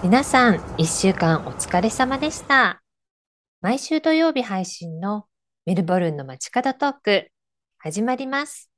[0.00, 2.80] 皆さん、1週間お疲れ様でした。
[3.60, 5.24] 毎週土曜日配信の
[5.66, 7.28] メルボルンの街角トーク、
[7.78, 8.70] 始まります。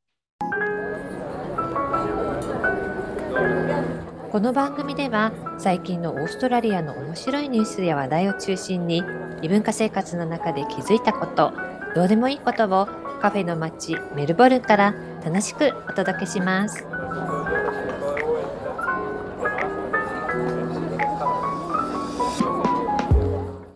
[4.32, 9.02] この番組では最近のオーストラリアの面白いニュースや話題を中心に
[9.42, 11.52] 異文化生活の中で気づいたこと、
[11.94, 12.86] どうでもいいことを
[13.20, 16.86] カフェの街メルボルンから楽しくお届けします。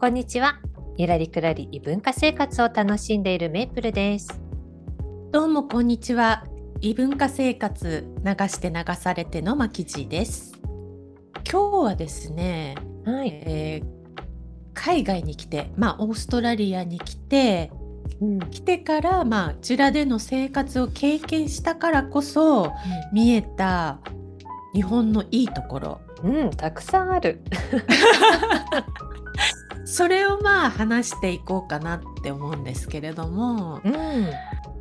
[0.05, 0.61] こんにちは。
[0.99, 4.39] ゆらりくらり異文化生活を楽しんでいるメイプルです。
[5.33, 6.45] どうもこんにちは。
[6.83, 10.53] 異文化生活流して流されてのまきじです。
[11.51, 12.75] 今日はですね、
[13.07, 13.29] はい。
[13.47, 13.95] えー
[14.75, 17.73] 海外に来て、まあオーストラリアに来て、
[18.21, 18.39] うん。
[18.51, 22.75] 来てからまあこちらでの生活を経験したからこそ
[23.11, 24.01] 見えた
[24.75, 26.01] 日本のいいところ。
[26.23, 27.41] うん、たくさんある。
[29.85, 33.95] それをまあ話していこうかなって思うんですけれども、うん。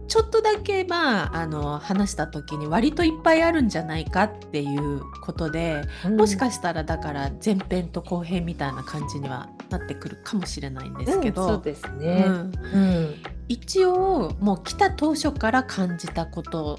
[0.08, 5.84] ちょっとだけまああの話した時に割といっぱいあるんじゃないかっていうことで、
[6.18, 12.26] もしかしたらだから前編と後編みたいな感じにはなってくるかもしれないんですけど、うんそうですね。
[12.28, 13.16] うんうん。
[13.48, 16.78] 一応もう来た当初から感じたこと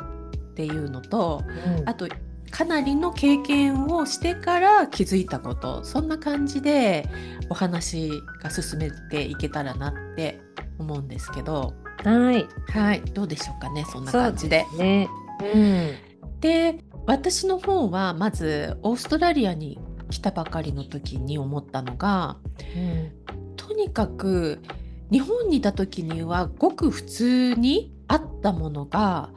[0.52, 1.42] っていうのと
[1.78, 2.06] うんあと
[2.55, 7.08] かなりの経験をしてから気づいたことそんな感じで
[7.50, 10.41] お話が進めていけたらなって
[10.78, 11.74] 思うんですけど
[12.05, 12.46] はい。
[12.70, 14.64] はいどうでしょうかねそんな感じで。
[14.78, 15.08] ね。
[15.52, 15.91] うん。
[16.38, 19.80] で私の方はまずオーストラリアに
[20.11, 22.36] 来たばかりの時に思ったのが
[22.77, 23.56] うん。
[23.56, 24.62] とにかく
[25.11, 29.30] 日本にいた時にはごく普通にあったものが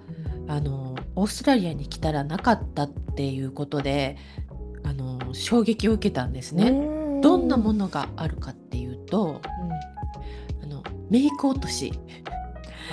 [0.47, 4.17] あのオーストラリアに来たらなかったっていうことで
[4.83, 6.71] あの衝撃を受けたんですね。
[6.71, 9.41] ねどんなものがあるかっていうと
[10.61, 11.93] あのメイク落とし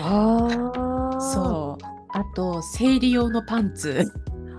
[0.01, 0.49] あ。
[1.21, 1.85] そう
[2.17, 4.13] あと生理用のパンツ、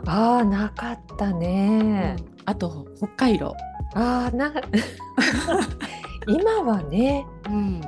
[0.06, 2.18] ああ、なかったね。
[2.44, 3.56] あと北海道。
[3.94, 4.54] ああ、な。
[6.28, 7.82] 今はね、うん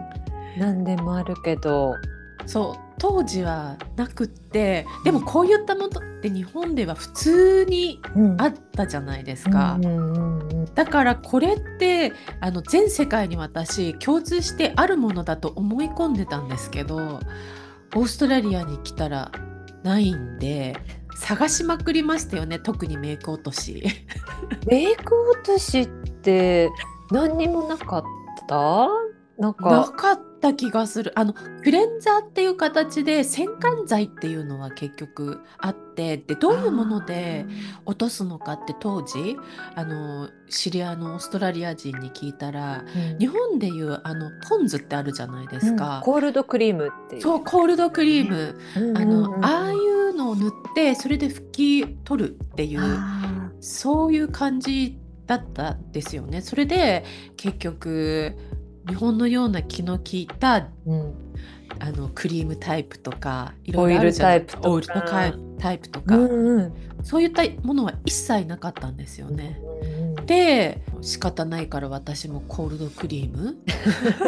[0.57, 1.93] 何でもあるけど。
[2.47, 8.41] そう当時はなくってでもこういったものって日本では普通にうん。
[8.41, 9.77] あったじゃないですか。
[10.73, 17.19] だからこれってあの全世界に私共通してあるものだと思い込んでたんですけど
[17.95, 19.31] オーストラリアに来たら
[19.83, 20.75] ないんで
[21.15, 23.83] 探しまくりましたよね特にメイク落とし。
[24.67, 26.69] メイク落としって
[27.11, 28.03] 何にもなかっ
[28.47, 28.87] た？
[29.37, 31.11] なんなか、かった気がする。
[31.15, 37.45] あのクレンザーっていう形で洗顔剤っていうのは結局あってでどういうもので
[37.85, 39.37] 落とすのかって当時
[39.75, 43.19] あの知り合いのオーストラリア人に聞いたらうん。
[43.19, 45.75] 日本でいうあのポンズってあるじゃないですうん。
[45.75, 46.01] か。
[46.03, 47.21] コールドクリームっていう。
[47.21, 48.97] そうコールドクリーム、うん。
[48.97, 56.41] あのああいうのを塗ってそれで拭き取るっていうあそういう感じだったんですよね。
[56.41, 57.03] それで
[57.35, 58.33] 結局
[58.87, 61.13] 日本のような気の利いたーうん。
[61.79, 64.69] あのクリームタイプとかいろいろオイルタイプとか。
[64.69, 65.01] オイルの
[65.59, 66.73] タイプとうか、んうん。
[67.03, 69.59] そういったものは一切なかったんですよね。
[69.61, 70.25] うんうん。
[70.25, 73.57] で仕方ないから私もコールドクリーム。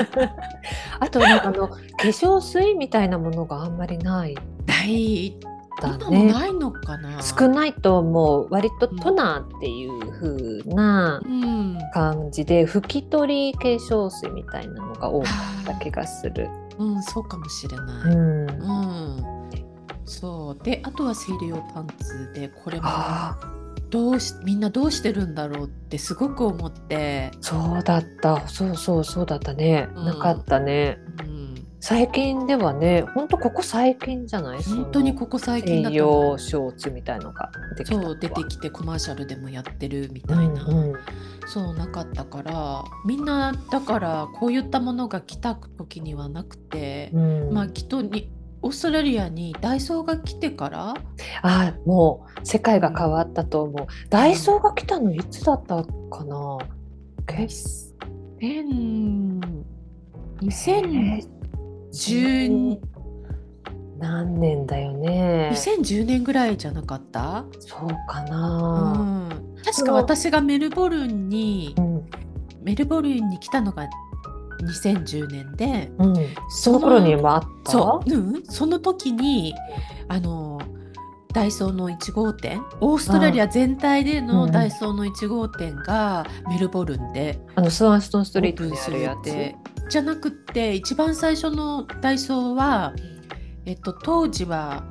[1.00, 4.36] あとなんかあの化粧水みたいなものがあんまりない。
[4.68, 5.36] ない
[5.80, 6.32] だ今もね。
[6.32, 10.12] ないのかな少ないと思う割とトナーっていう
[10.64, 11.78] 風なうん。
[11.94, 15.30] 感じで拭き取り化粧水みたいなのが多か
[15.62, 16.48] った気がする。
[16.78, 18.16] うん、そうかもしれうない。
[18.16, 19.24] ん、うん、
[20.06, 20.64] そう。
[20.64, 23.38] であとは生理用パンツでこれもあ
[23.90, 28.48] どうしみんなどうしてるんだろうってすごく思って、そうだった。
[28.48, 30.06] そうそうそうだったね、うん。
[30.06, 31.00] なかったね。
[31.22, 31.29] うん、
[31.82, 34.64] 最近ではねほんとここ最近じゃない？
[34.64, 41.00] 本当にここ最近だ栄と思う養ショーツみたいのが出てきそう出てきてコマーシャルでもやってるみたいな、うんうん
[41.48, 47.50] そうなかったからみんなだからこういったものが来た時にはなくて、うん。
[47.52, 48.30] まあきっとに
[48.62, 50.94] オーストラリアにダイソーが来てから
[51.42, 53.88] あもう世界が変わったと思う。
[54.12, 56.60] ダイソーが来たのいつだったかな？
[57.26, 57.96] 結
[58.40, 59.42] 2000
[61.92, 62.78] 2010
[64.00, 65.52] 何年だよね。
[65.54, 72.10] 2010年ぐらいじゃなかった、そうかうな、ん、確か私がメルボルンにうん。
[72.64, 73.90] メルボルンに来たのが
[74.84, 76.16] 2010年でうん。
[76.50, 77.72] その頃にもあった？
[77.72, 79.54] そう、うん、その時に
[80.08, 80.62] あの
[81.34, 84.28] ダイソーの1号店オーストラリア全体でうん。
[84.28, 89.30] のダイソーの1号店がメルボルンであのスワンストンスオトリートにあるやつ？
[89.90, 92.94] じゃなくって一番最初のダイソーは、
[93.66, 94.84] えっと、当時は、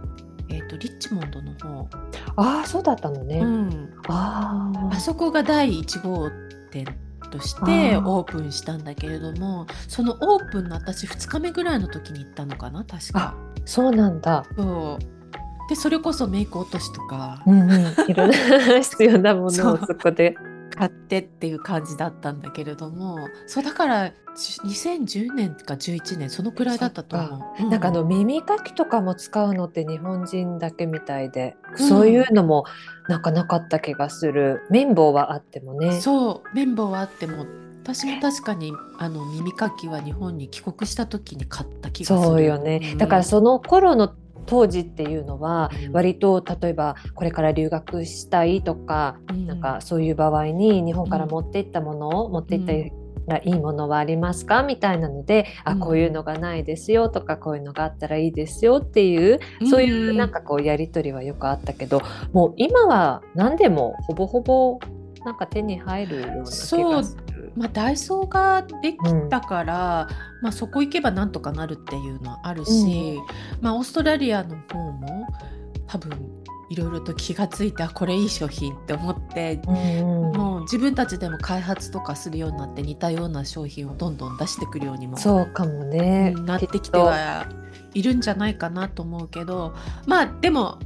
[0.49, 1.89] えっと、リッチモンドの方、
[2.37, 3.39] ああ、そうだったのね。
[3.39, 4.95] うん、ああ。
[4.95, 6.29] あそこが第1号
[6.71, 6.85] 店
[7.31, 13.35] としてオープンしたんだけれどもそのオープンの私2日目ぐらいの時に行ったのかな確か。
[13.65, 14.45] そうなんだ。
[14.57, 18.11] そうでそれこそメイク落としとかうんうん。
[18.11, 18.37] いろんな
[18.81, 20.35] 必要なものをそこで。
[20.79, 27.67] 買ってっていう感じだったんだけれどもそうだからじ2010年か11年そのくらいだったと思う。
[27.67, 32.65] うなんかあの耳かきとかも使うのって日本人だけみたいで、うんそういうのも
[33.09, 34.63] なんかなかった気がする。
[34.71, 36.01] 綿棒はあってもね。
[36.01, 37.47] そう綿棒はあっても
[37.83, 42.29] 私も確かにあの耳かきは日本に帰国した時に買った気がする。
[42.29, 42.81] そうよね。
[42.93, 44.15] うんだからその頃の
[44.49, 45.93] 当時っていうのはうん。
[45.93, 49.47] 割と例えばこれから留学したいとか、うん。
[49.47, 52.73] なんかそういう場合に日本から持っていったものを持っていった
[53.35, 54.63] らいいものはありますか？
[54.63, 55.73] みたいなので、うん。
[55.73, 62.03] あこういうのがないですよとかこういうのがあったらいいですよっていうそういうなんかこうやり取りはよくあったけど、
[62.33, 64.79] もう今は何でもほぼほぼ
[65.25, 66.51] なんか手に入るような気が
[67.05, 67.38] する。
[67.57, 68.99] まあ、ダイソーができ
[69.31, 70.09] たから、
[70.43, 73.19] まあ、そこ行けばなんとかなるっていうのはあるし、
[73.61, 75.27] まあ、オーストラリアの方も
[75.87, 76.13] 多分
[76.71, 80.37] いろいろと気がついてあこれいい商品って思ってうんうん。
[80.37, 86.35] もう自分たちでも開発とかするようになって似たような商品をどんどん出してくるようにもそうかもね。
[86.37, 87.47] うんなってきてとは
[87.95, 89.75] いるんじゃないかなと思うけど
[90.07, 90.79] まあでも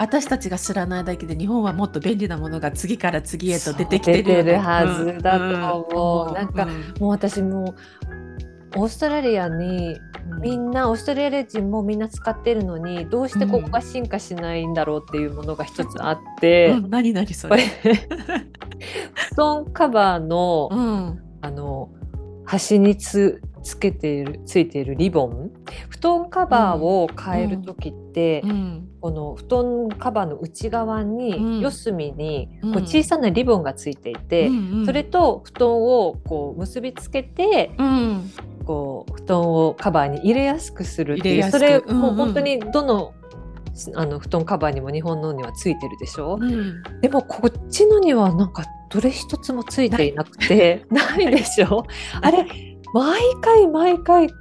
[0.00, 6.32] 私たちが知らないだけで日本はもっと便利なものが次から次へと出てきてるよねはずだと思う。
[6.32, 6.94] なんかうん。
[6.98, 7.74] もう私も
[8.76, 10.00] オーストラリアに
[10.30, 16.88] うんみんなオーストラリア人もみんな使ってるのにどうしてここが進化しないんだろうっていうものが一つあって、うん。
[16.88, 17.62] 何何それ。
[19.34, 21.22] 布団カバーの,、うん。
[21.42, 21.90] あの
[22.46, 25.50] 端につつけているついているリボン？
[25.88, 28.86] 布団カバーを変える時って、うん。
[29.00, 31.60] この布団カバーの内側に、うん。
[31.60, 32.76] 四隅にこうん。
[32.78, 38.30] う小さなリボンがついていて、うんそれと布団をこう結びつけてうん。
[38.64, 42.00] こう布団をカバーに入れやすくするっていうそれうんうん。
[42.00, 43.14] もう本当にどの
[43.94, 46.82] あの布団カバーにも日本のにはついてるでしょ、うん。
[47.00, 51.30] でもこっちのにはなんかどれ一つもついていなくてない。
[51.30, 51.84] でしょ？
[52.20, 52.44] あれ
[52.92, 54.34] 毎回毎回結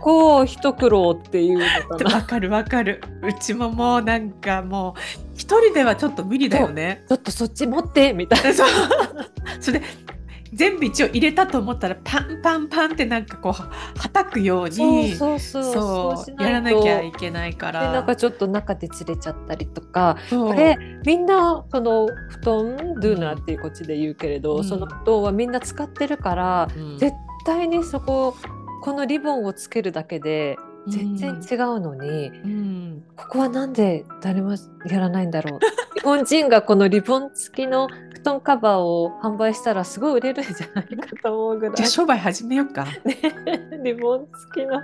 [0.00, 1.64] 構一苦労っていうの
[1.98, 2.14] かな。
[2.16, 3.00] わかるわかる。
[3.22, 5.00] うちももうなんかもう
[5.34, 7.04] 一人ではちょっと無理だよね。
[7.08, 8.52] ちょっとそっち持ってみたいな。
[8.54, 8.68] そう。
[9.60, 9.86] それで
[10.52, 17.92] 全部一応入れたと思ったらパンパンパンってなんかこうはたくようにそうそうやらなきゃいけないかでら。
[17.92, 20.16] なんかちょっと中で釣れちゃったりとか。
[20.30, 24.64] これみんなその布団ドゥーナーっていうこっちで言うけれど、うん。
[24.64, 26.98] その布団はみんな使ってるから、うん。
[26.98, 27.14] 絶
[27.44, 28.34] 対にそこ
[28.82, 30.56] このリボンをつけるだけで
[30.88, 33.04] 全然違うのに、うん。
[33.16, 34.54] ここはなんで誰も
[34.86, 35.60] やらないんだろう。
[35.98, 41.76] 日本人がこのリボン付きの布団カバーを販売したらすごい売れるんじゃないかと思うぐらい。
[41.76, 42.86] じゃあ商売始めようか。
[43.82, 44.80] リボン付きの。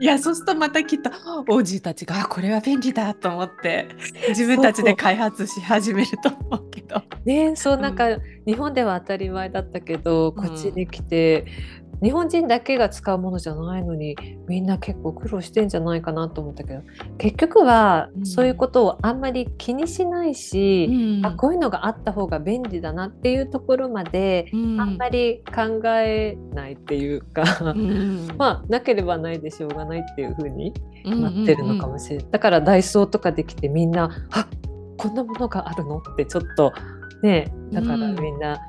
[0.00, 1.10] いやそうするとまたきっと
[1.48, 3.86] 王子たちがあこれは便利だと思って
[4.30, 7.00] 自分たちで開発し始めると思うけど。
[7.24, 7.94] ねそううんなん。
[7.94, 8.08] か、
[8.44, 10.48] 日本では当たり前だったけどうん。
[10.48, 11.46] こっちに来て、
[12.04, 14.14] 日本人だけが使うものじゃないのに
[14.46, 16.82] みんな結構苦労してんじゃないかなと思ったけど
[17.16, 18.26] 結局はうん。
[18.26, 21.26] そういうことをあんまり気にしないし、うん。
[21.26, 24.80] あこういうのがあった方が便利だなっていうところまで、うん。
[24.80, 28.28] あんまり考えないっていうか、うん。
[28.36, 30.74] まあなければないでしょうがないっていう風に
[31.06, 34.46] うんなってるのかもしれない、だからダイソーとかできてみんなあ
[34.98, 36.72] こんなものがあるのってちょっと
[37.22, 38.20] ねだからうん。
[38.20, 38.60] みんな、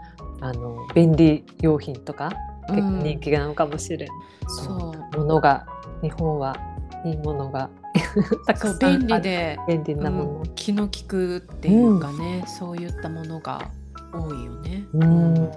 [0.42, 2.32] あの便利用品とか
[2.70, 4.08] 人気なのかもしれない、
[4.48, 5.18] そう。
[5.18, 5.66] ものが
[6.02, 6.56] 日本は
[7.06, 7.70] いいものが
[8.46, 10.30] たくそさんう便利で、便利なもの。
[10.40, 13.70] うん、気の利くっていうかね、そういったものが
[14.14, 14.86] 多いよね。
[14.94, 15.52] うん。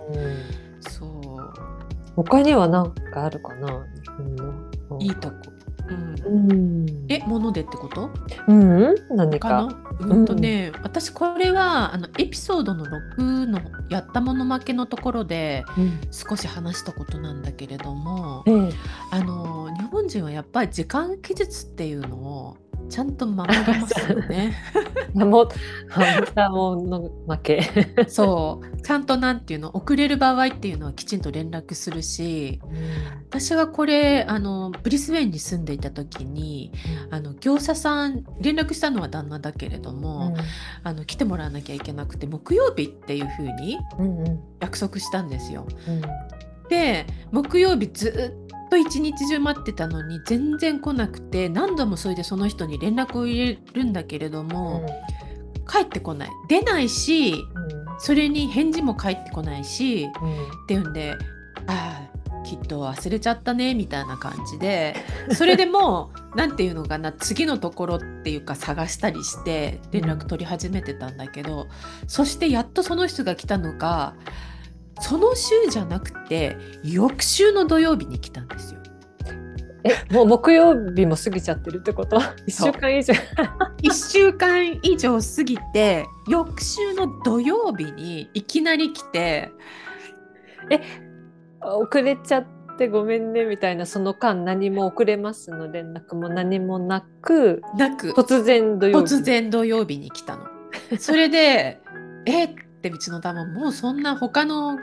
[0.80, 1.14] そう。
[2.16, 3.68] 他には何かあるかな
[4.02, 4.98] 日本の。
[5.00, 5.36] いいとこ。
[5.88, 6.50] うん。
[6.50, 7.06] うん。
[7.08, 8.10] え、ものでってこと？
[8.46, 9.68] うん何か。
[10.00, 12.86] うんとね、私これはあのエピソードの
[13.18, 18.70] 6のやったもの負けのところでうん少し話したことなんだけれどもええ。
[19.10, 22.56] あの日本人はやっぱり時間技術っていうのを
[22.88, 24.54] ちゃんと守りますよね。
[25.14, 25.48] もう
[26.34, 27.62] たもの負け。
[28.08, 32.60] そうちゃんとなんていうの遅れる場合っていうのはきちんと連絡するし
[33.28, 36.72] 私はこれあのブリスベンに住んでいた時に
[37.10, 40.34] あの業者さん連絡したのは旦那だけれども、
[40.82, 45.66] あの来てもらわなきゃいけなくて木曜日っていう風にうんうん約束したんですよ。
[45.88, 46.02] うん
[46.68, 54.86] で木曜日ずっと一日中待ってたのに全然来なくて何度もそれでその人に連絡を入れるんだけれども、
[55.68, 56.30] 帰ってこない。
[56.48, 57.44] 出ないし
[57.98, 60.08] それに返事も返ってこないし
[60.64, 61.14] っていうんで
[61.66, 64.94] ああきっと忘れちゃったねみたいな感じで
[65.32, 71.66] それでも う何て言うのかな次のところっていうか探したりして連絡取り始めてたんだけど、
[72.06, 74.14] そしてやっとその人が来たのが
[75.00, 78.80] その週じゃなくて翌週の土曜日に来たんですよ。
[79.84, 82.20] えもう木曜日も過ぎちゃってるってこと？
[82.46, 82.72] 一そう。
[82.72, 83.14] 週間以上。
[83.82, 89.50] 1週間以上過ぎて翌週の土曜日にいきなり来て
[91.62, 98.10] 遅れちゃってごめんねみたいなその間何も遅れますの連絡も何もなくなく。
[98.10, 100.44] 突然土曜日突然土曜日に来たの。
[100.98, 101.80] それで
[102.26, 102.48] 「え
[102.78, 104.78] っ?」てうちの旦那もうそんな他の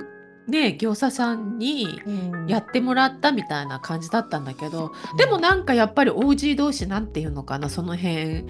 [0.47, 2.35] ね業者さんにうん。
[2.47, 8.45] やってもらったみたいな感じだったんだけどでもなんかやっぱり OG 同士なんていうのかなその辺。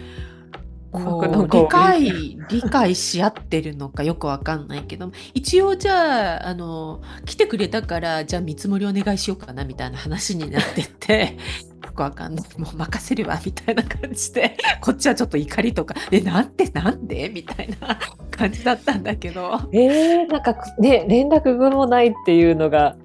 [0.92, 2.96] こう理解理解。
[2.96, 11.38] し合ってるのかよくわかんないけど一応じゃああの来てくれたからじゃあ見積もりお願いしようかなみたいな話になってって。
[11.74, 12.46] よくわかんない。
[12.60, 14.56] もう任せるわみたいな感じで。
[14.82, 17.98] こっちはちょっと怒りとか「えなんでなんで?」みたいな
[18.30, 19.60] 感じだったんだけど。
[19.72, 22.96] えー、なんかね連絡具もないっていうのが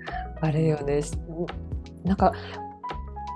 [0.42, 1.00] あれよね。
[2.04, 2.32] なんか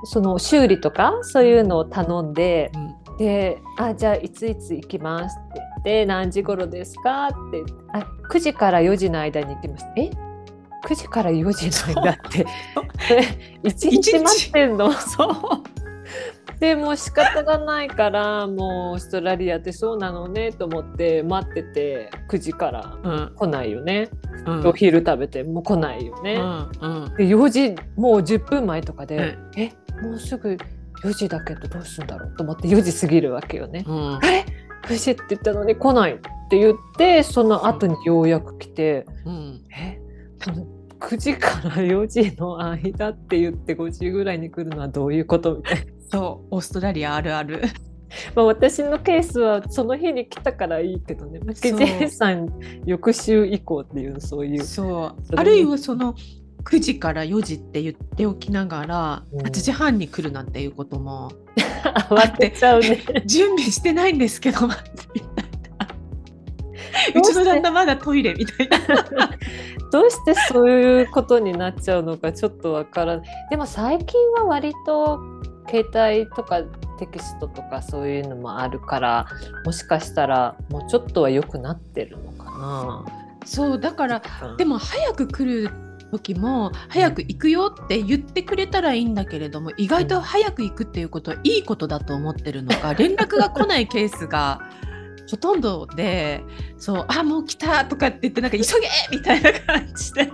[0.05, 1.13] その修理とか？
[1.23, 2.95] そういうのを頼んでうん。
[3.17, 7.63] で「あじゃあいついつ行きます」って言って「何時頃ですか?」って
[7.95, 10.11] 「あ9時から4時の間に行きます」え？
[10.85, 12.47] 9時から4時の間って
[13.09, 13.23] それ
[13.63, 14.93] 1日待ってんの。
[14.93, 15.31] そう。
[16.61, 23.35] でもう仕方がないからもうオーストラリアってそうなのねと思って待ってて9時からうん。
[23.35, 24.09] 来ないよね、
[24.47, 24.67] うん。
[24.67, 27.15] お昼食べてもう来ないよね、うんうん。
[27.17, 29.61] で4時もう10分前とかで、うん。
[29.61, 30.57] えもうすぐ
[31.03, 33.85] 4時だけどどうするんだろうと思って4時過ぎるわけよね。
[33.87, 34.15] うん。
[34.17, 34.47] あれ
[34.85, 39.65] ？9時って言ったのに来ないって言ってその後にようやく来て、うん。
[39.77, 40.01] え？
[41.01, 45.83] 9時から4時の間って言って5時ぐらいに来るのはどういうことみたいな。
[46.11, 47.63] そうオーストラリアあるある
[48.37, 51.41] まあ私のケースはその日に来たからいいけどね。
[51.45, 52.49] マキそうジェイさん
[52.85, 54.65] 翌週以降っていうそういう。
[54.65, 56.15] そうあるいはその
[56.65, 61.31] 9時から4時って言っておきながら、うん8時半に来るなんていうことも
[62.09, 63.03] 慌てちゃうね。
[63.27, 64.71] 準備してないんですけどう
[67.23, 68.79] ちの旦那まだトイレみたいな
[69.95, 73.29] どうしてそういうことになっちゃうのかちょっとわからない。
[73.51, 75.21] でも最近は割と
[75.69, 76.63] 携帯とか
[76.99, 79.27] テキストとかそういうのもあるから
[79.65, 83.05] もしかしたらもうちょっとは良くなってるのか
[83.45, 84.57] そうだからな。
[84.57, 85.71] でも早く来る
[86.11, 94.61] 時も早く行くよって言ってくれたらいいんだけれども意外と早く行くっていうことはいいことだと思ってるのか連絡が来ないケースが
[95.31, 96.43] ほとんどで
[96.77, 98.65] そうあもう来たとかって言ってなんか急
[99.11, 99.17] げ！
[99.17, 100.25] みたいな感じで。
[100.27, 100.33] も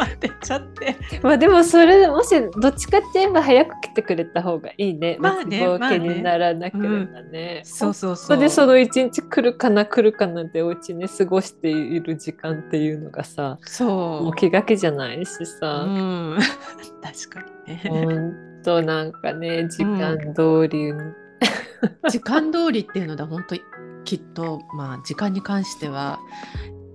[0.00, 0.96] う慌てちゃって。
[1.22, 5.16] まあでもそれもしどっちかって言えば早く来てくれた方がいいね。
[5.18, 5.98] まあねまあね。
[5.98, 7.62] にならなければね。
[7.64, 14.24] そうそうそそうれでその一日来るかな来るかなってお家に過ごしている時間っていうのがさそう。
[14.24, 15.84] もう気が気じゃないしうさ。
[15.84, 16.38] ん。
[17.02, 17.82] 確かにね。
[17.88, 20.92] ほんとなんかね時間通り、
[22.10, 23.56] 時間通りっていうので本当
[24.04, 26.18] きっとまあ時間に関しては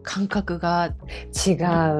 [0.03, 0.95] 感覚が、
[1.47, 1.51] 違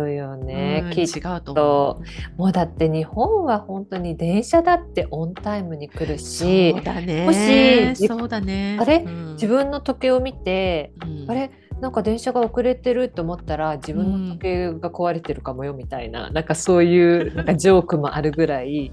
[0.07, 2.01] うよね、うんきっ違うとと思
[2.38, 2.39] う。
[2.39, 7.25] もうだって日本は本当に電車だってオンタイムに来るしそうだね。
[7.25, 8.77] もしじそうだね。
[8.79, 9.03] あれ？
[9.05, 11.51] うん自分の時計を見て、うんあれ？
[11.81, 18.91] なんか電車が遅れてると思ったら自分の時計が壊れてるかもよみたいな、なんかそういう なんかジョークもあるぐらい日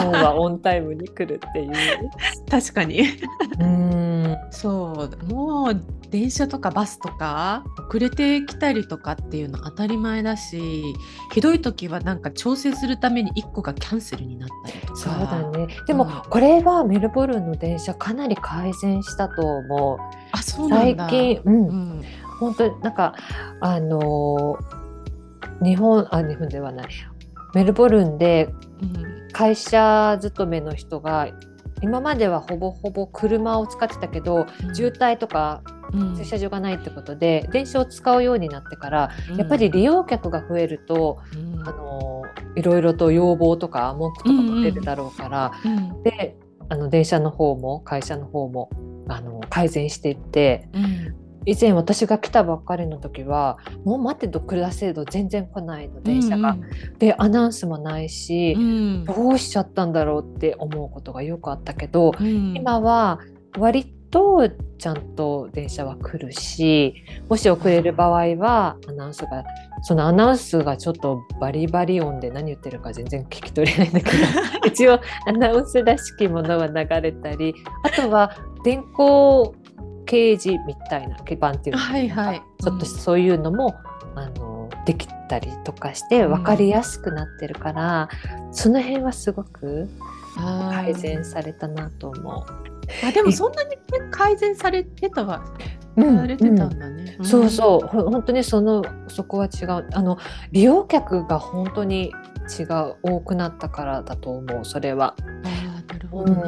[0.00, 1.72] 本はオンタイムに来るっていう。
[2.50, 3.04] 確かに。
[3.60, 4.36] うん。
[4.50, 10.82] そうもう電車とかバスとか遅れてきたりとかっていうの当たり前だし
[11.32, 14.96] ひどい時はなんか調整するために1個がキャンセルになったりとか。
[14.96, 15.68] そうだね。
[15.86, 16.10] でもうん。
[16.30, 19.98] これはメルボルンの電車かなり改善したと思う。
[20.32, 21.08] あそうなんだ。
[21.08, 21.68] 最近、うん。
[21.68, 22.04] うん
[22.38, 23.14] 本当になんか
[23.60, 24.84] あのー
[25.62, 26.88] 日本あ日本ではない。
[27.54, 31.28] メルボルンでうん会社勤めの人が
[31.82, 35.62] 今まではほぼほぼ車を使ってたけど、渋滞とか
[36.16, 41.18] 駐車場がないってことで、電車を使うようになってから、やっぱり利用客が増えると、
[41.66, 42.22] あの
[42.56, 46.36] いろいろと要望とか文句とかも出るだろうから、うんで
[46.70, 48.70] あの電車の方も会社の方も
[49.08, 56.56] あの改善していってうん以前私が来たばっかりの時はもう待ってとくだ制度全然来ないの電車が。
[56.98, 59.04] でアナウンスもないし、うん。
[59.04, 62.54] どうしちゃったんだろうって思うことがよくあったけど、うん。
[62.56, 63.20] 今は
[63.58, 63.84] 割
[64.14, 64.48] と
[64.78, 66.94] ちゃんと電車は来るし
[67.28, 69.44] もし遅れる場合はアナウンスが
[69.82, 74.16] そのアナウンスがちょっとバリバリ音で何言ってるか全然聞き取れないんだけど
[74.66, 78.30] 一応アナウンスらしきものは流れたりあとは
[78.64, 79.52] 電光
[80.06, 81.94] 掲示みたいな基板っていうのかな。
[81.94, 82.42] はいはい。
[82.62, 83.74] ちょっとそういうのも、
[84.14, 88.08] あのできたりとかして分かりやすくなってるから、
[88.52, 89.88] その辺はすごく
[90.70, 92.46] 改善されたなと思
[93.02, 93.76] あでもそんなに
[94.10, 95.44] 改善されてたわ。
[95.96, 96.02] う。
[96.02, 97.16] されてたんだね。
[97.18, 97.24] うん。
[97.24, 97.86] そうそう。
[97.86, 99.88] ほ本当にそのそこは違う。
[99.92, 100.18] あの
[100.52, 102.12] 利用客が本当に
[102.58, 105.14] 違う多くなったからだと思うそれは。
[106.14, 106.42] ほどね。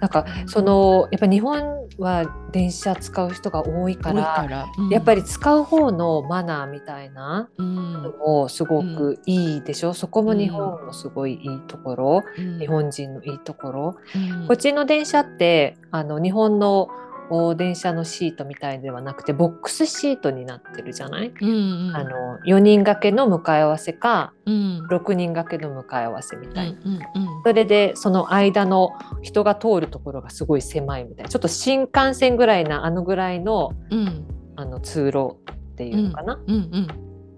[0.00, 4.88] なんかそのやっぱ日本は電車使う人が多いからうん。
[4.90, 7.92] やっぱり使う方のマナーみたいなうん。
[8.02, 12.58] のもすごくいいでしょ、そこも日本のすごいいいところ、うん。
[12.58, 14.46] 日本人のいいところ、うん。
[14.46, 16.88] こっちの電車ってあの日本の
[17.30, 21.96] お電車のシートみたいではなくてボックスシートになってるじゃない、うんうん。
[21.96, 22.10] あの
[22.46, 24.86] 4人掛けの向かい合わせかうん。
[24.90, 27.00] 6人掛けの向かい合わせみたいな、うんうん
[27.44, 28.90] それでその間の
[29.22, 31.28] 人が通るところがすごい狭いみたいな。
[31.28, 34.26] ちょっと新幹線ぐらいなあのぐらいのうん。
[34.56, 36.88] あの通路っていうのかな、うんうん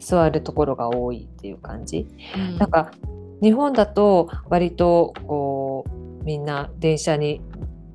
[0.00, 2.06] 座るところが多いっていう感じ。
[2.36, 2.56] うん。
[2.58, 2.92] なんか
[3.42, 5.84] 日本だと割とこ
[6.20, 7.40] うみんな電車に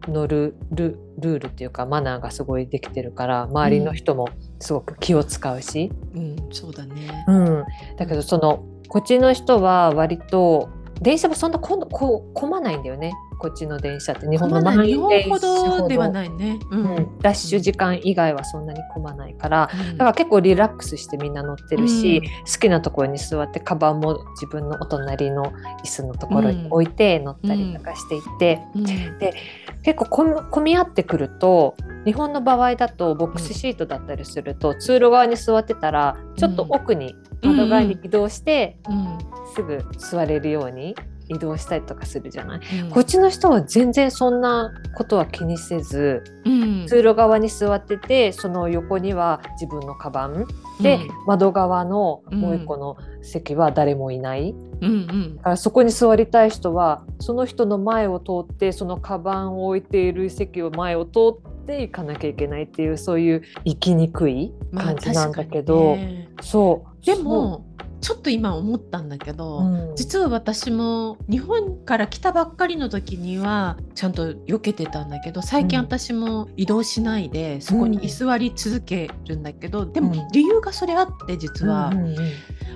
[0.08, 7.26] 乗るルルールっていうかマナーがすごいできてるから周りの人もすごく気を使うし、うんそうだね。
[7.28, 7.64] うん。
[7.98, 10.70] だけどそのこっちの人は割と
[11.02, 13.14] 電車もそんな混まないんだよね
[13.44, 16.60] こっちの電車って日本の満員電車どではないね。
[16.72, 17.20] ううん。
[17.20, 19.98] ラッシュ時間以外はそんなに混まないからうん。
[19.98, 22.24] だから結構リラックスしてみんな乗ってるし、うん。
[22.46, 25.52] 好きなところに座ってカバンも自分のお隣の
[25.84, 28.86] 椅子のところに置いて乗ったりとかしていって、うん。
[28.86, 30.06] 結構
[30.50, 39.18] 混み合ってくると日本の場合だとボックスシートだったりすると、通路側に座ってたらちょっと奥に窓側に移動して、うん。
[39.54, 40.96] すぐ座れるように
[41.30, 42.90] 移動したりとかするじゃない、うん。
[42.90, 46.86] こっちの人は全然そんなことは気にせず、うん。
[46.88, 50.46] 通路側に座っててその横には自分のカバン。
[50.82, 55.38] で、窓側のもう一個の席は誰もいない、うんうん。
[55.38, 66.30] だからそこに座りたい人はその人の前を通ってそのカバンを置いている席を前を通って行かなきゃいけないっていうそういう行きにくいまあ感じなんだけ確ど、かにね。
[66.42, 67.06] そう。
[67.06, 67.66] でも
[68.04, 69.96] ちょっと今思ったんだけど、うん。
[69.96, 75.86] 実は私も日本から来たばっかりの時にはちゃんと避けてたんだけど最近うん。
[75.86, 80.28] 私も移動しないでそこに居座り続けるんだけど、でもうん。
[80.34, 82.18] 理由がそれあって実は、うんうんうん。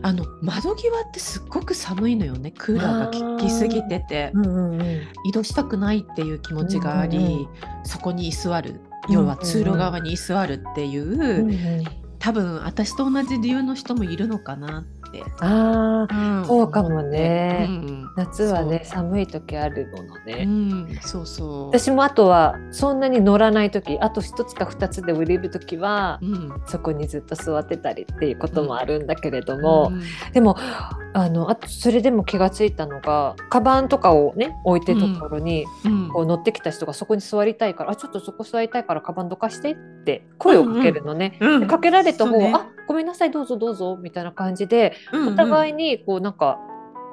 [0.02, 2.52] あの窓際ってすっごく寒いのよね。
[2.52, 4.32] クーラーが効きすぎてて。
[4.34, 5.02] うんうんうん。
[5.26, 7.48] 移動したくないっていう気持ちがあり、うんうん
[7.84, 8.72] そこに居座る。
[8.72, 11.84] うん要は通路側に居座るっていう、うんうん
[12.20, 15.24] 多分私と同じ理由の人もいるのかなって。
[15.40, 17.68] ああそうかもね。
[17.70, 18.10] うん。
[18.16, 20.46] 夏はね寒い時あるものうね。
[20.46, 21.68] ん、そうそう。
[21.68, 30.02] 私もあとはそんなに乗らない時あと一つか二つで降りる時はうん、そこにずっと座ってたりっていうこともあるんだけれども、うん。
[30.34, 30.56] でも
[31.14, 36.10] あのあとそれでも気がついたのがカバンとかをね置いてるところに、うん。
[36.10, 41.38] こう乗ってきた人がそこに座りたいから「あちょっとそこ座りたいからカバンどかして」って声をかけるのね。
[41.42, 42.54] うんでかけられた方は、ね。
[42.56, 46.60] あごめんなさいどうぞどうぞみたいな感じで、うんお互いにこうなんか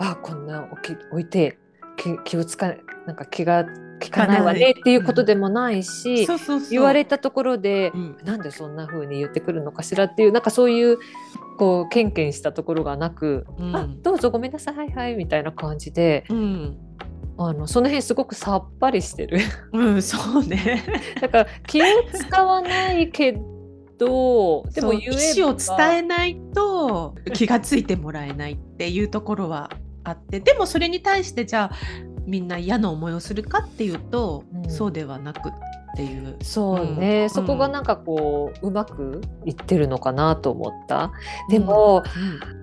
[0.01, 1.59] あこんな置き置いて
[1.97, 2.75] 気気をつか
[3.07, 3.65] なんか気が
[4.01, 6.27] 利かないわねっていうことでもないし、
[6.71, 8.17] 言われたところで、うん。
[8.25, 10.99] なんでそんな風に言ってくるのかしらっていうなんかそういう
[11.59, 13.77] こうケンケンしたところがなく、うん。
[13.77, 16.77] あどうぞごめんなさいはいはいみたいな感じでうん、
[17.39, 19.39] あのその辺すごくさっぱりしてる。
[19.73, 20.83] うん、そうね。
[21.21, 23.39] だから気を使わないけ
[23.99, 29.71] どでも言意思を伝えないと 気がついてもらえないっていうところは
[30.03, 31.77] あってでもそれに対してじゃあ
[32.27, 34.71] みんな嫌な思いをするかっていうと、うん。
[34.71, 35.53] そうではなくっ
[35.97, 36.37] ていう。
[36.43, 37.31] そうね、うん。
[37.31, 41.13] そこがなんかこううまくいってるのかなと思った。
[41.51, 42.03] でも、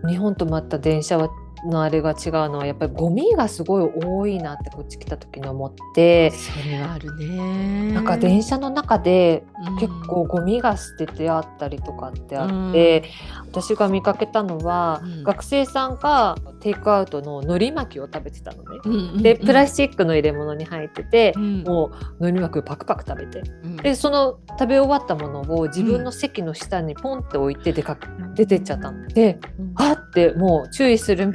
[0.07, 1.29] 日本とまた電車は
[1.65, 7.93] のあれが違うのはやっぱりゴミがすごい多いなってこっち来た時に思ってそれはあるね。
[7.93, 9.75] なんか電車の中でうん。
[9.77, 13.03] 結構ゴミが捨ててあったりとかってあって、
[13.51, 15.23] 私が見かけたのは、うん。
[15.23, 18.79] 学生さんがテイクアウトの海苔巻きを食べてたのね。
[18.85, 19.23] うんうんうん。
[19.23, 21.63] でプラスチックの入れ物に入ってて、うん。
[21.63, 21.87] も
[22.19, 23.41] う海苔巻きをパクパク食べて。
[23.63, 23.75] うん。
[23.77, 27.97] でその食べ終わったものを自分の席の下にポンって置いて出か
[28.35, 29.07] 出てっちゃったの。
[29.07, 29.73] でうん。
[29.75, 31.33] あってもう注意する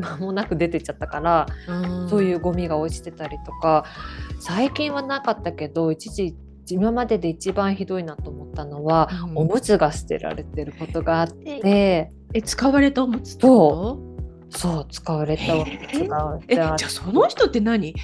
[0.00, 2.08] 間もなく出てっちゃったから、うん。
[2.08, 3.84] そういうゴミが落ちてたりとか
[4.40, 6.36] 最近はなかったけど一時
[6.70, 9.38] 今までで一番ひどいなと思ったのは、うん。
[9.38, 11.60] おむつが捨てられてることがあって。
[11.64, 13.98] え使われたおむつと？
[14.50, 17.94] そう使われたおむつがえじゃあその人って何？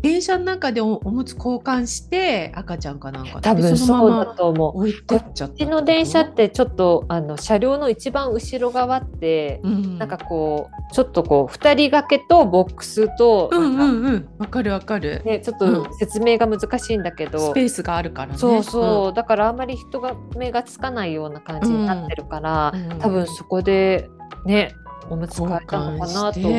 [0.00, 3.40] 電車の中でおおむつ交換して赤ちゃんかなんか。
[3.40, 4.78] 多分でそうだと思う。
[4.78, 9.98] 置いてっちゃったうちの電車ってちょっとあの車両の一番後ろ側って、うん。
[9.98, 14.28] なんかこうちょっとこう2人掛けとボックスと、うんうなんうん。
[14.38, 15.84] わかるわかる、ね、ちょっうん。
[15.84, 18.38] と説明が難しいんだけど、スペースがあるからね。
[18.38, 22.98] そうそう、だからあんまり人が目がつかないような感じになってるから、うん。
[22.98, 24.10] 多分そこで
[24.44, 24.74] ね
[25.12, 26.52] おむつ替えたのかなと思う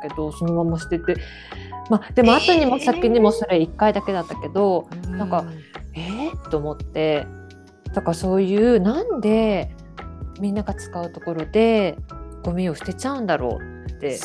[0.00, 1.16] けどそのまま捨てて。
[1.90, 5.44] まあでも後にも先にもそれ1回だけだったけど、うなんか
[5.94, 7.26] えー、と思って。
[7.94, 9.74] だからそういうなんで
[10.40, 11.96] みんなが使うところで
[12.42, 14.18] ゴミを捨てちゃうんだろうって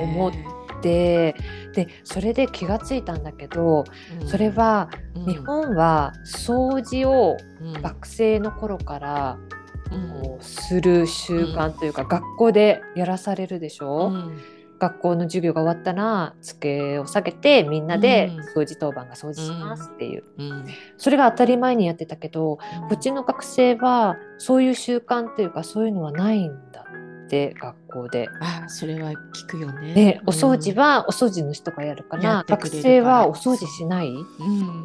[0.00, 0.32] 思っ
[0.80, 1.34] て
[1.74, 3.84] でそれで気がついたんだけど
[4.20, 4.28] うん。
[4.28, 5.26] それはうん。
[5.26, 7.82] 日本は掃除をうん。
[7.82, 9.53] 学生の頃からうん
[9.94, 14.38] こうする習慣というか、学校でやらされるでしょ、うん。
[14.78, 18.62] 学校の授業が終わったら机を下げてみんなでうん。
[18.62, 20.66] 掃除当番が掃除しますっていう、うん。
[20.98, 26.84] それが当たり前にやってたけどこっちの学生はそういう習慣というかそういうのはないんだ
[27.24, 28.28] って学校で。
[28.40, 29.16] あそれは聞
[29.48, 29.94] くよね。
[29.94, 34.08] でお掃除は、はお掃除の人がやるかやら、学生はお掃除しない。
[34.08, 34.84] うん。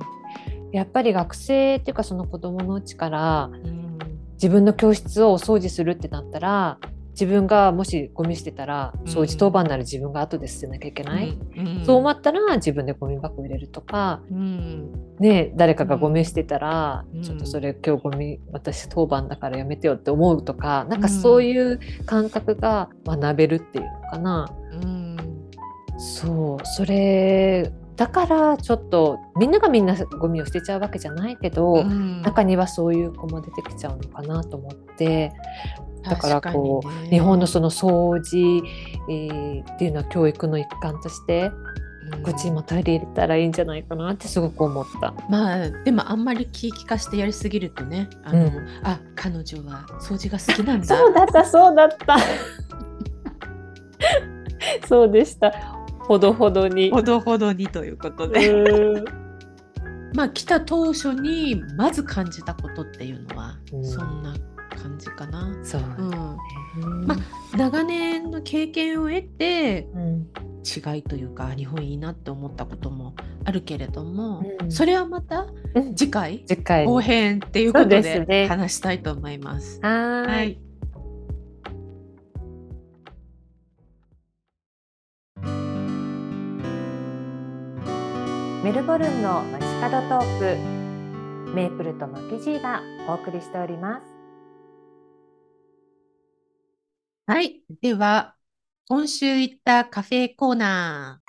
[0.72, 3.89] やっぱり学生っていうかその子供のうちからうん
[4.42, 6.80] 自分の教室をお掃除するってなったら
[7.12, 9.04] 自分がもしゴミ捨てたらうん。
[9.04, 11.86] 掃除当番なら自分が後で捨てなきゃいけない、うん。
[11.86, 15.16] そう思ったら自分でゴミ箱入れるとか、うん。
[15.20, 17.22] ね、誰かがゴミ捨てたら、うん。
[17.22, 24.50] ちょっとそれ今日ゴミ私当番だからやめてよって思うとかなんかそういう感覚が学べるっていうのかな。
[24.72, 25.18] うん。
[25.98, 32.22] そうそれだからちょっとみんながみんなゴミを捨てちゃうわけじゃないけど、うん。
[32.22, 35.34] 中にはそういう子も出てきちゃうのかなと思って
[36.04, 37.10] だからこう、ね。
[37.10, 38.64] 日本のその掃除、
[39.10, 41.52] えーっていうのは教育の一環として
[42.14, 42.24] うん。
[42.24, 45.14] こっちも取り入れたらいいんじゃないかなってすごく思った。
[45.30, 48.52] まあでもあんまり気利かしてやりすぎるとねあの、うん。
[48.82, 50.86] あ彼女は掃除が好きなんだ。
[50.86, 52.18] そうだったそうだった
[54.88, 55.79] そうでした
[56.10, 56.90] ほどほどに。
[56.90, 58.52] ほどほどにということうで、
[60.16, 63.86] まあ来た当初にまず感じたことっていうのは、うん。
[63.86, 64.34] そんな
[64.82, 65.56] 感じかな。
[65.64, 67.16] そううん、ねま
[67.56, 70.28] 長年の経験を得てうん。
[70.62, 74.72] 違いというか日本いいなって思ったこともあるけれども、うん。
[74.72, 75.46] それはまた
[75.76, 75.96] うん。
[75.96, 76.92] 次回次回に。
[76.92, 79.80] 後編っていうことで話したいと思います。
[79.84, 80.69] はーい
[88.62, 94.04] メルボルンの街角トークメープルとマキジーがお送りしております
[97.26, 97.62] はい。
[97.82, 98.36] では、
[98.90, 101.22] 今週行ったカフェコーナ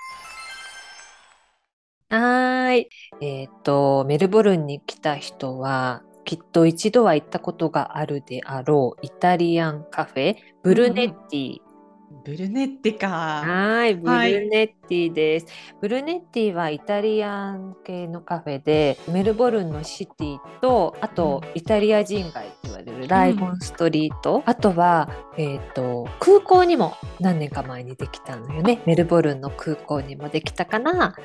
[2.09, 2.89] はーい
[3.21, 11.70] えっ、とメルボルンに来た人はきっと一度は行ったことがあるであろうイタリアンカフェブルネッティ、ー。
[12.23, 13.07] ブルネッテか。
[13.45, 15.47] はい、ブルはいネッティです。
[15.79, 28.81] ブルネッティはイタリアン系のカフェで、メルボルンのシティと、あとイタリア人街と言われるライゴンストリート、あとは、えっ、と、空港にも何年か前にできたのよね。
[28.85, 31.15] メルボルンの空港にもできたかな。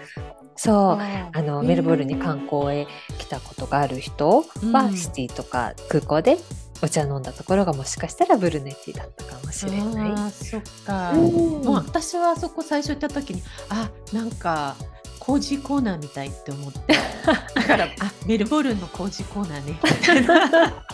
[0.57, 0.99] そう。
[0.99, 2.87] あのメルボルンに観光へ
[3.19, 6.39] 来たことがある人は、うんシティとか空港で
[6.83, 10.11] お茶飲んだところがもしかしたらブルネッティだったかもしれない。
[10.13, 11.13] ああ、そっか。
[11.13, 11.21] うん
[11.63, 14.77] もう私はあそこ最初行った時に、あ、なんか
[15.19, 16.95] 工事コーナーみたいって思って。
[17.55, 19.79] だから、あ、メルボルンの工事コーナーね。
[19.83, 20.87] みたいな。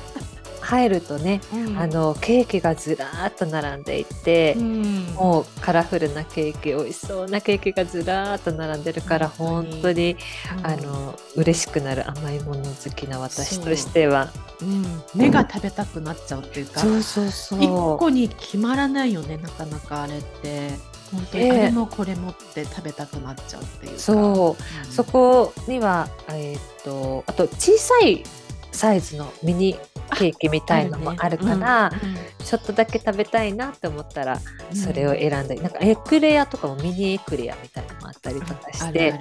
[0.62, 1.78] 入るとね、うん。
[1.78, 4.82] あのケーキがずらーっと並んでいて、うん。
[5.14, 10.16] もうカラフルなケーキ美味しそうなケーキがずらーっと並んでるから本当に
[10.58, 10.66] うん。
[10.66, 14.30] あの嬉しくなる甘いもの好きな私としては。
[14.60, 14.64] う。
[14.64, 15.02] ん。
[15.14, 17.62] 目が食べたくなっちゃうっていうか、そうそうそう。
[17.62, 20.70] 一個に決まらないよねなかなかあれって。
[21.12, 23.98] 本当にねあれもこれもって食べたくなっちゃうっていうか。
[23.98, 24.62] そう。
[24.86, 24.90] うん。
[24.90, 28.24] そこには、えーっとあと小さい
[28.72, 29.76] サイズのミニ
[30.16, 34.38] ケーキみたいのもあるから、うんうんちょっとだけ食べたいなって思ったら
[34.70, 34.76] うん。
[34.76, 39.14] それを選んだり、なんかエクレアとかもミニエクレアみたいなのもあったりとかして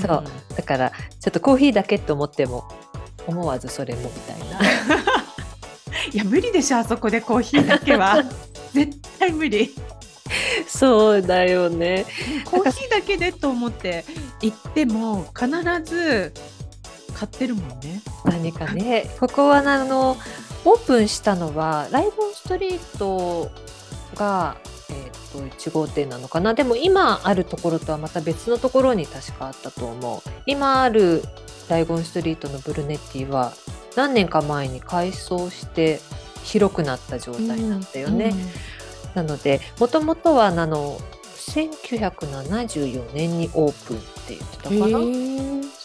[0.00, 0.24] そう。
[0.56, 2.64] だからちょっとコーヒーだけと思っても
[3.26, 4.60] 思わずそれもみたいな。
[6.12, 8.24] いや無理でしょあそこでコーヒーだけは。
[8.72, 9.74] 絶対無理。
[10.66, 12.06] そうだよね。
[12.44, 14.04] コーヒーだけでと思って
[14.40, 15.48] 行っても必
[15.84, 16.32] ず
[17.22, 18.02] 買ってるもんね。
[18.24, 19.08] 何かね。
[19.20, 20.16] ここはあの
[20.64, 23.48] オープンしたのはライボンストリート
[24.16, 24.56] が、
[24.90, 26.54] えー、と1号店なのかな。
[26.54, 30.30] でも今あるところとはまた別のところに確かあったと思う。
[30.46, 31.22] 今ある
[31.68, 33.52] ライゴンストリートのブルネッティは
[33.94, 36.00] 何年か前に改装して
[36.42, 38.34] 広くなった状態なんだよね、
[39.14, 40.98] なのでもともとはあの
[41.36, 44.82] 1974年にオープンって言ってたかな、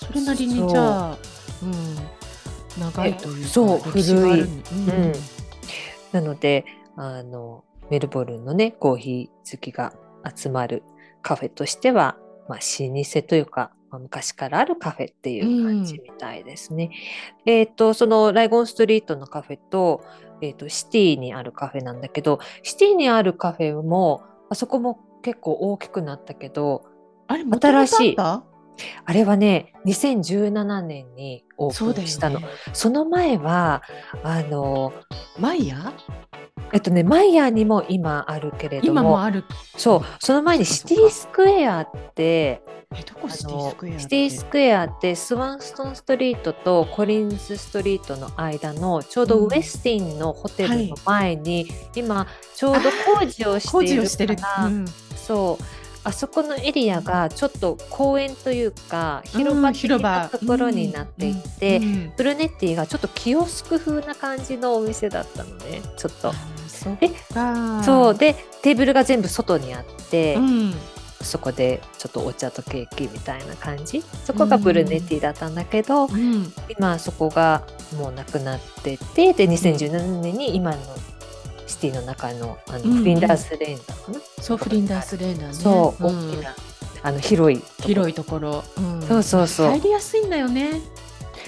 [0.08, 1.18] それなりにじゃあ、
[1.64, 5.14] うん、長いというかそう古うん。
[6.12, 6.66] なので
[6.96, 9.94] あのメルボルンのねコーヒー好きが
[10.36, 10.84] 集まる
[11.22, 12.18] カフェとしては、
[12.48, 16.92] まあ、老舗というか、まあ昔からあるカフェっていう感じみたいですね。
[17.46, 20.04] えっ、とそのライゴンストリートのカフェと,、
[20.42, 26.86] えー、とシティにあるカフェなんだけどシティにあるカフェもあそこも結構大きくなったけど
[27.28, 28.16] あれ新しい。
[28.18, 28.47] あっ
[29.06, 32.40] あれはね2017年にオープンしたの。
[32.40, 32.48] ね。
[32.74, 33.84] その前は
[34.24, 34.94] あの
[35.40, 35.94] マイヤ
[36.74, 39.46] えっとね、マイヤーにも今あるけれども、今もある。
[39.78, 42.62] そう、その前にシティスクエアって、
[42.94, 43.28] えどこ？
[43.28, 44.02] あシティのスクエアって？
[44.02, 54.86] シティスクエアってスワンストンストリートとコリンズストリートの間のちょうどウエスティンのホテルの前に、今ちょうど工事を工しているから、うん。
[55.16, 55.64] そう
[56.08, 60.10] あそこのエリアがちょっと公園というか広うん場的広場。
[60.10, 61.82] なところになっていて、
[62.16, 66.34] ブルネッティがちょっとキオスク風な感じのお店だったのねちょっと。
[67.02, 67.84] でか。
[67.84, 70.74] そうでテーブルが全部外にあって、うん。
[71.22, 74.02] そこでちょっとお茶とケーキみたいな感じ。
[74.24, 76.54] そこがブルネッティだったんだけど、うん。
[76.70, 77.64] 今そこが
[77.98, 80.78] もうなくなっててで2017年に今の
[81.68, 82.98] シティの中のあの、うんうん。
[83.00, 85.54] フリンダースレーンだかな、そうフリンダースレーンだね。
[85.54, 86.06] そう、ん。
[86.06, 86.56] 大きな
[87.04, 89.02] あの広い広いところ、うん。
[89.04, 89.72] そうそうそう。
[89.72, 90.82] 入りやすいんだよね。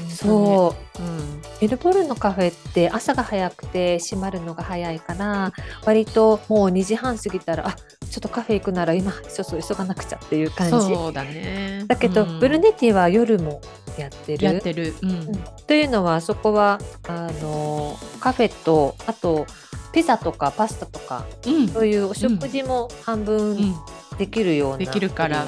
[0.07, 1.01] そう。
[1.01, 5.51] う、うん、メルボルンのカフェって朝が早くて閉まるのが早いから
[5.85, 7.75] 割ともう2時半過ぎたらあ
[8.09, 10.71] ちょっとカフェ行くなら今ちょっと急がなくちゃっていう感じ。
[10.71, 11.83] そうだね。
[11.87, 12.39] だけど、うん。
[12.39, 13.61] ブルネティは夜も
[13.97, 14.45] やってる。
[14.45, 15.11] やってる、うん。
[15.11, 15.39] うん。
[15.67, 19.45] というのはあそこはあのカフェとあと
[19.91, 21.67] ピザとかパスタとかうん。
[21.67, 23.75] そういうお食事も半う分ん
[24.17, 25.47] できるような、できるから、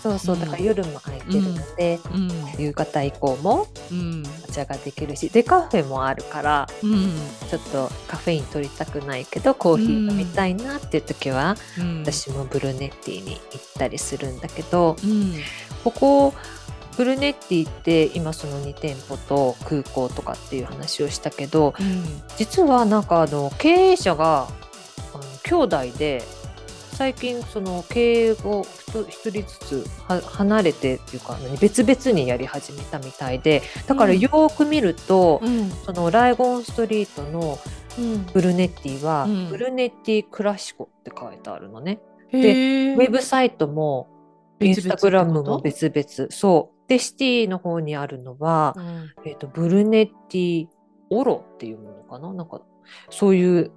[0.00, 0.38] そうそう。
[0.38, 2.30] だから夜も空いてるので、うん。
[2.56, 4.22] 夕方以降もうん。
[4.48, 7.14] お茶ができるしでカフェもあるからうん。
[7.50, 12.02] ちょっとカフェイン取りたくないけどコーヒー飲みたいなっていう時は、うん。
[12.02, 13.40] 私もブルネッティに行っ
[13.74, 15.34] たりするんだけど、うん。
[15.82, 16.34] ここ
[16.96, 22.04] ブルネッティって今その2店舗と空港とかっていう話をしたけどうん。
[22.36, 24.48] 実はなんかあの経営者が
[25.14, 25.54] あの兄
[25.90, 26.22] 弟で
[26.92, 34.20] 最近その経営を一一人ずつは離れてっていうか何別々にやり始めたみたいでだからうん。
[34.20, 35.70] よーく見ると、うん。
[35.70, 37.58] そのライゴンストリートの
[37.98, 38.26] うん。
[38.32, 39.48] ブルネッティは、うん。
[39.50, 42.00] ブルネッティクラシコって書いてあるのね。
[42.28, 42.94] へー。
[42.94, 44.08] ウェブサイトも
[44.60, 46.32] インスタグラムも別別々。
[46.32, 50.66] そうでシティの方にあるのは、々ってこえっとブルネッティ
[51.10, 52.32] オロっていうものかな？
[52.34, 52.60] なんか
[53.10, 53.70] そういう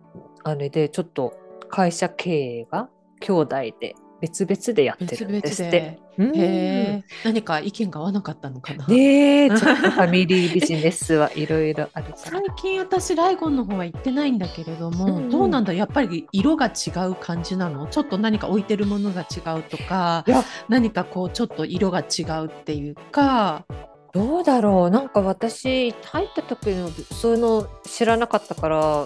[0.43, 1.34] あれでちょっと
[1.69, 2.89] 会社経営が
[3.21, 5.77] 兄弟で別々でやってるんですって。
[5.77, 8.88] へえ何か意見が合わなかったのかな。
[8.88, 12.41] ねえ ちょっとファミリービジネスはいろいろある最。
[12.55, 15.17] 近私ライゴンの方は行ってないんだけれども、うん。
[15.17, 17.88] うんどうなんだやっぱり色が違う感じなの？
[17.88, 20.23] ちょっと何か置いてるものが違うとか
[20.69, 23.65] 何かこうちょっと色が違うっていうか。
[24.13, 24.89] どうだろう？
[24.89, 29.05] なんか私入った時のそういうの知らなかったから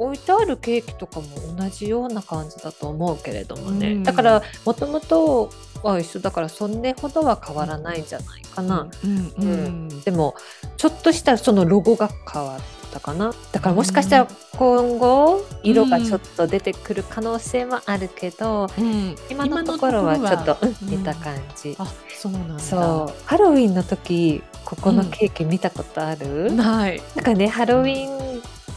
[0.00, 4.02] 置いてあるケーキとかも同じような感じだと思うけれどもね、うん。
[4.02, 5.50] だからもともと
[5.82, 10.00] は一緒だからそれほどは変わらないんじゃないかな、うんうんうん。
[10.00, 10.34] でも
[10.78, 12.60] ちょっとしたそのロゴが変わっ
[12.90, 13.32] たかな。
[13.52, 19.14] だからもしかしたら今後色がちょっと出てくる可能性はあるけど、うん。
[19.30, 20.98] 今のところはちょっとうんうん。
[20.98, 22.58] 似た感じ、あそうなんだ。
[22.58, 23.22] そう。
[23.26, 27.02] ハロウィンの時ここのケーキ見たことある、ない。
[27.14, 28.29] なんかねハロウィン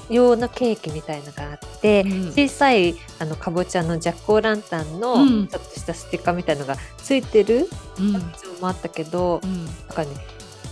[0.10, 2.28] 用のケーキみたいのがあって、うん。
[2.30, 5.48] 小さいあのかぼちゃのジャックオーランタンのうん。
[5.48, 7.68] ちょっとしたステッカーみたいのがついてる
[8.00, 8.14] うん。
[8.14, 9.66] やつもあったけど、うん。
[9.66, 10.10] なんかね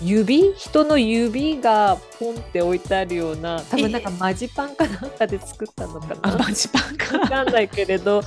[0.04, 7.30] 指人の指がポンって置いてあるような多分なんかマジパンかなんかで作ったのかな、あマジパンわか。
[7.30, 8.24] かんないけれど、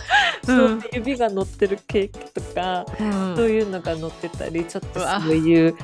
[0.46, 0.80] うん。
[0.80, 3.36] そう指が乗ってるケーキとか、うん。
[3.36, 5.74] そういうのが乗ってたりちょっとそういう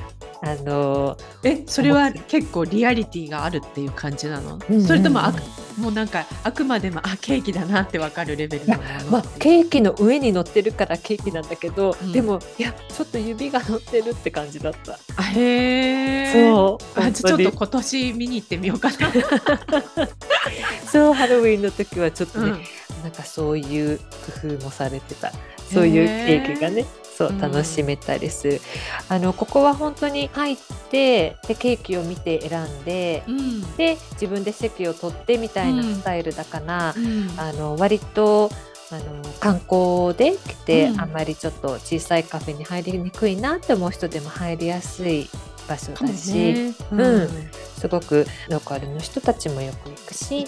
[0.43, 5.41] あのえそれは結構リアリティがあるっていう感じなの、うんうんそれともあく
[5.79, 8.77] もうなんかあくまでもあケーキだなってわかるレベルの？
[9.09, 12.11] まあ、ケーキの上に乗ってるからケーキなんだけど、うん。
[12.11, 14.99] でもいやちょっと指が乗ってるって感じだった。
[15.15, 18.97] あへえそうあちょっと本今年見に行ってみようかな、
[20.91, 23.03] そうハロウィンの時はちょっとね、うん。
[23.03, 23.99] なんかそういう
[24.43, 25.31] 工夫もされてた。
[25.71, 26.85] そういうケーキがね
[27.21, 28.61] そううん楽しめたりする、
[29.09, 30.57] あのここは本当に入っ
[30.89, 33.75] てでケーキを見て選んでうん。
[33.75, 35.95] で自分で席を取ってみたいなうん。
[35.95, 37.29] スタイルだから、うん。
[37.37, 38.49] あの割と
[38.91, 41.01] あの観光で来て、うん。
[41.01, 45.29] あんまりちょっと小さいカフェに入りにくいなって思う人でも入りやすい
[45.71, 47.29] 場所だし、ね、うん。
[47.77, 50.45] すごくローカルの人たちもよく行くし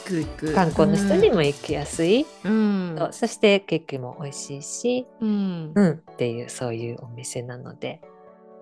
[0.53, 2.97] 観光の人にも行きやすい、うん。
[3.11, 5.71] そしてケーキも美味しいし、うん。
[5.73, 8.01] うん、っていうそういうお店なので。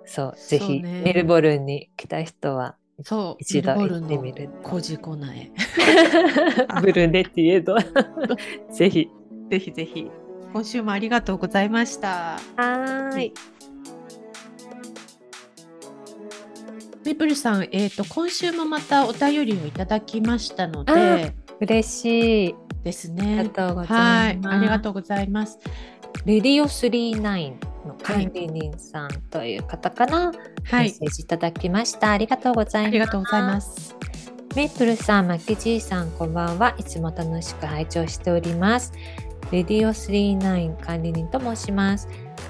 [0.04, 5.52] そうぜひメルボルンに来た人はそう一度行ってみるコジコナエ
[6.82, 7.78] ブルネティエド
[8.74, 9.10] ぜひ。
[9.50, 10.10] ぜひぜひ。
[10.54, 12.40] 今週もありがとうございました。
[12.58, 13.34] はーい
[17.06, 23.50] メプルさん、えー、と今週もまたお便りをいただきましたのあで嬉しいですありがね。
[23.50, 24.56] とうござはいい、ます。
[24.58, 25.60] ありがとうございます。
[26.26, 27.54] レディオ39
[27.88, 30.34] の管理人さんという方からはい
[30.74, 32.12] メッセ、ージいただきました。
[32.12, 32.88] ありがとうございます。
[32.88, 33.96] ありがとうございます。
[34.56, 36.76] メイプルさん、マキジーさん、こんばんは。
[36.78, 38.92] いつも楽しく拝聴しております。
[39.52, 42.08] レディオ39管理人と申します。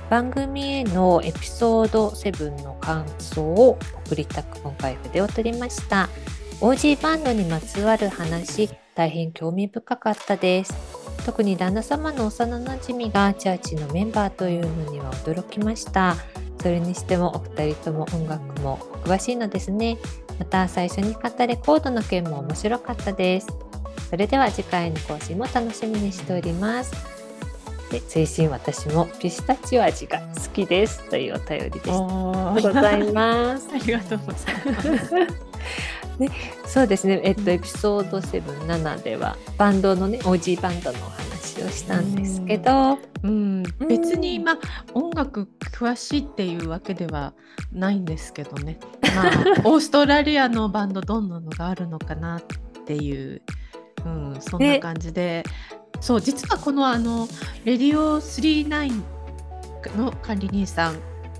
[0.09, 6.09] 番組へのエピソード7の感想を送りたく今回筆を取りました。
[6.59, 10.73] OG バンドにまつわる話、大変興味深かったです。
[11.25, 16.15] 特に旦那様の幼なじみがチャーチのメンバーというのには驚きました。
[16.61, 19.97] それにしてもお二人とも音楽もお詳しいのですね。
[20.37, 23.47] また最初に買ったレコードの件も面白かったです。
[24.11, 26.91] それでは次回の更新も楽しみにしております。
[27.89, 31.97] で追伸私もピスタチオ味が好きですというお便りでした。
[31.97, 33.69] おありがとうございます。
[33.73, 35.13] ありがとうございます。
[36.19, 36.29] ね、
[36.65, 44.57] そうですね、えっと、エピソード7、7ではバンドのね、OG バンドのお話をしたんですけど、うん、うん別にまあ
[44.93, 47.33] 音楽詳しいっていうわけでは
[47.71, 48.77] ないんですけどね。
[49.15, 49.27] まあ
[49.63, 52.41] オーストラリアのバンドどんなのがあるのかなっ
[52.85, 53.41] ていう、
[54.05, 55.43] うん、そんな感じで、
[55.99, 57.27] そう実はこのあの
[57.63, 59.01] レディオ39
[59.97, 60.99] の管理人さん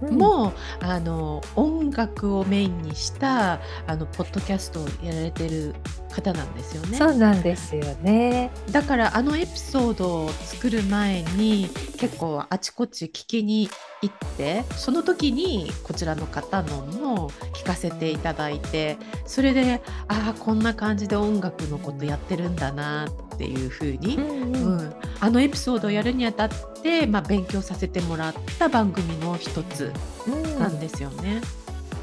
[0.10, 5.76] も、あの音楽をメインにしたあのポッドキャストをやられてる
[6.12, 6.98] 方なんですよね。
[6.98, 8.52] そうなんですよね。
[8.72, 13.70] だからあのエピソードを作る前に結構あちこち聞きに
[14.02, 26.50] 行ってその時にこちらの方のも聞かせていただいてそれでああこんな感じで音楽のことやってるんだなっていう風に、んうんあのエピソードをやるにあたっ
[26.82, 29.94] て、まあ、勉強させてもらった番組の一つ
[30.28, 31.42] うんなんですよね。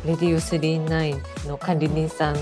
[0.07, 2.37] レディオ39の管理人さん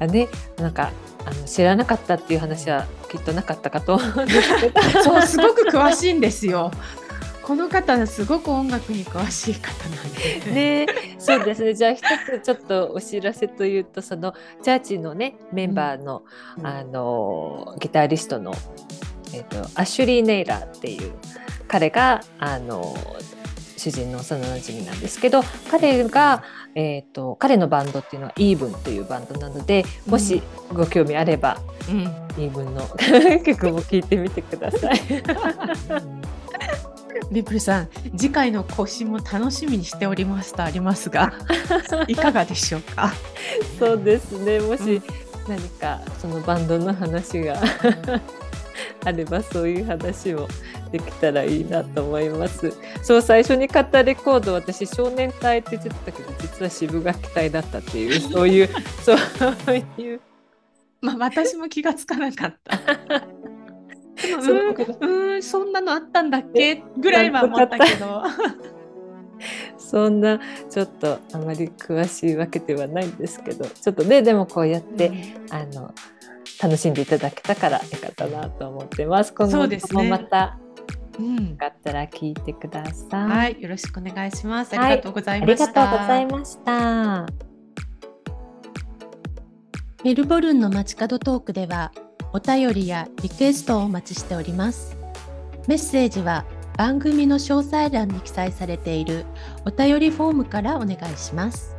[0.00, 0.90] がね、なんか
[1.24, 3.98] あの知らなかったっていう話はきっとなかったかと
[5.04, 6.72] そうすごく詳しいんですよ。
[7.48, 10.12] この方すごく音楽に詳しい方なん
[10.44, 10.52] で。
[10.52, 10.86] ね、
[11.18, 11.72] そうですね。
[11.72, 16.24] じゃあ一つちょっとお知らせというと、そのチャーチのねメンバーの、
[16.58, 18.52] うんあのギタリストの
[19.32, 21.14] えっ、とアシュリー・ネイラーっていう
[21.68, 22.94] 彼があの
[23.78, 26.42] 主人の幼馴染なんですけど、彼が
[26.74, 30.42] えっ、と彼のバンドっていうのはイーブンというバンドなので、もし
[30.74, 31.56] ご興味あれば、
[31.88, 32.02] うん
[32.36, 32.86] イーブンの
[33.42, 35.00] 曲も聴いてみてください。
[37.30, 41.32] リプルさん、次回の更新も楽しみにしておりますとありますが、
[42.08, 43.12] いかがでしょうか？
[43.78, 44.60] そうですね。
[44.60, 45.02] もうんし
[45.48, 47.58] 何かそのバンドの話が
[49.04, 50.46] あればそういう話も
[50.92, 52.72] できたらいいなと思います。
[53.02, 58.68] そう最初に買ったレコード私少年隊って言ってたけど実は渋垣隊だったっていう そういう
[59.02, 60.20] そういう
[61.00, 62.76] まあ、私も気がつかなかった。
[64.22, 66.82] でもそうんうん、そんなのあったんだっけ？
[66.96, 68.22] ぐらいは思ったけど。
[69.78, 75.12] そんなちょっとあまり詳しいわけではないんですけどちょっとねでもこうやって、
[75.50, 75.94] あの
[76.60, 79.32] 楽しんでいただけたからよかったなと思ってます。
[79.32, 80.58] 今後もまた
[81.18, 83.28] うんよかったら聞いてください。
[83.28, 84.76] はい、よろしくお願いします。
[84.76, 85.72] あはいりがとうございありました。
[85.72, 87.26] がとうございました。
[90.04, 91.92] メルボルンの街角トークでは
[92.32, 94.96] お便りやリクエストをお待ちしております。
[95.66, 96.44] メッセージは
[96.76, 99.24] 番組の詳細欄に記載されている
[99.66, 101.74] お便りフォームからお願いします。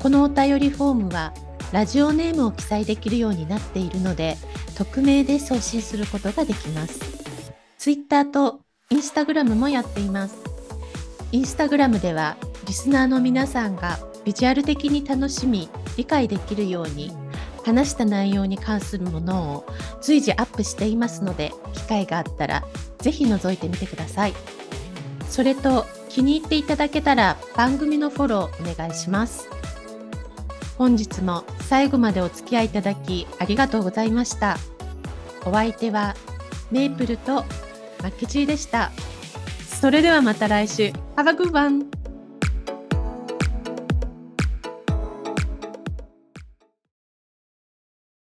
[0.00, 1.34] このお便りフォームは
[1.72, 4.36] ラジオネームを記載できるようになっているので
[4.76, 7.00] 匿名で送信することができます。
[7.78, 8.60] Twitter と
[8.90, 10.36] Instagram もやっています。
[11.32, 12.36] インスタグラムでは
[12.66, 17.12] リスナーの皆さんがビジュアル的に楽しみ理解できるように
[17.68, 19.66] 話した内容に関するものを
[20.00, 22.64] 随時アップしていますので機会があったら
[22.98, 24.34] ぜひ覗いてみてください。
[25.28, 29.48] それと気に入っていただけたら番組のフォローお願いします。
[30.78, 34.56] 本日も最後までお付き合いいただきありがとうございました。
[35.44, 36.16] お相手は
[36.70, 37.44] メープルと
[38.02, 38.90] マッケチーでした。
[39.80, 40.84] それではまた来週。
[41.16, 42.07] Have a good one!